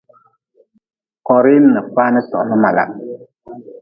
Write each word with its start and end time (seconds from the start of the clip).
Korhi 1.27 1.55
n 1.61 1.75
kpani 1.89 2.21
tohli 2.29 2.55
malah. 2.63 2.89